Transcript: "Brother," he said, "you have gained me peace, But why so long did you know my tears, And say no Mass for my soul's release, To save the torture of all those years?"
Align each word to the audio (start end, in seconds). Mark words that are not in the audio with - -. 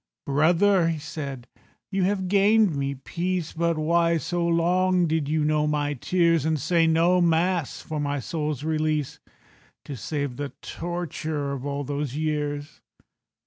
"Brother," 0.25 0.87
he 0.87 0.97
said, 0.97 1.45
"you 1.91 2.01
have 2.05 2.27
gained 2.27 2.75
me 2.75 2.95
peace, 2.95 3.53
But 3.53 3.77
why 3.77 4.17
so 4.17 4.43
long 4.47 5.05
did 5.05 5.29
you 5.29 5.45
know 5.45 5.67
my 5.67 5.93
tears, 5.93 6.43
And 6.43 6.59
say 6.59 6.87
no 6.87 7.21
Mass 7.21 7.81
for 7.83 7.99
my 7.99 8.19
soul's 8.19 8.63
release, 8.63 9.19
To 9.85 9.95
save 9.95 10.37
the 10.37 10.53
torture 10.63 11.51
of 11.51 11.67
all 11.67 11.83
those 11.83 12.15
years?" 12.15 12.81